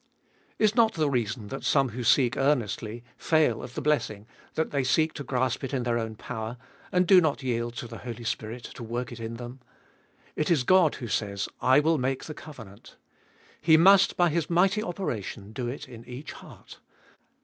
2. 0.57 0.63
Is 0.63 0.73
not 0.75 0.93
the 0.95 1.11
reason 1.11 1.49
that 1.49 1.63
some 1.63 1.89
who 1.89 2.03
seek 2.03 2.35
earnestly, 2.35 3.03
fail 3.19 3.61
of 3.61 3.75
the 3.75 3.83
blessing, 3.83 4.25
that 4.55 4.71
they 4.71 4.83
seek 4.83 5.13
to 5.13 5.23
grasp 5.23 5.63
it 5.63 5.75
in 5.75 5.83
their 5.83 5.99
own 5.99 6.15
power, 6.15 6.57
and 6.91 7.05
do 7.05 7.21
not 7.21 7.43
yield 7.43 7.75
to 7.75 7.87
the 7.87 7.99
Holy 7.99 8.23
Spirit 8.23 8.63
to 8.63 8.81
work 8.81 9.11
it 9.11 9.19
in 9.19 9.35
them. 9.35 9.59
It 10.35 10.49
is 10.49 10.63
God 10.63 10.95
who 10.95 11.07
says, 11.07 11.47
I 11.61 11.81
will 11.81 11.99
make 11.99 12.23
the 12.23 12.33
covenant. 12.33 12.95
He 13.61 13.77
must 13.77 14.17
by 14.17 14.29
His 14.29 14.49
mighty 14.49 14.81
operation 14.81 15.53
do 15.53 15.67
It 15.67 15.87
in 15.87 16.03
each 16.05 16.31
heart. 16.31 16.79